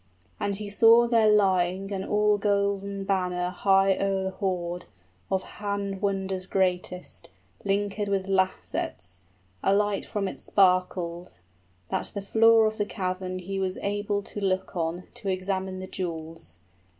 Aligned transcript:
And 0.39 0.55
he 0.55 0.67
saw 0.67 1.05
there 1.07 1.29
lying 1.29 1.91
an 1.93 2.03
all 2.03 2.39
golden 2.39 3.03
banner 3.05 3.49
High 3.51 3.95
o'er 3.99 4.23
the 4.23 4.31
hoard, 4.31 4.85
of 5.29 5.43
hand 5.43 6.01
wonders 6.01 6.47
greatest, 6.47 7.29
Linkèd 7.63 8.09
with 8.09 8.27
lacets: 8.27 9.19
a 9.61 9.75
light 9.75 10.03
from 10.05 10.27
it 10.27 10.39
sparkled, 10.39 11.37
That 11.89 12.05
the 12.15 12.23
floor 12.23 12.65
of 12.65 12.79
the 12.79 12.85
cavern 12.87 13.37
he 13.37 13.59
was 13.59 13.77
able 13.83 14.23
to 14.23 14.39
look 14.39 14.75
on, 14.75 14.95
{The 14.95 14.97
dragon 14.97 14.97
is 14.97 14.97
not 14.97 15.01
there.} 15.01 15.21
20 15.21 15.21
To 15.21 15.29
examine 15.37 15.79
the 15.79 15.85
jewels. 15.87 16.59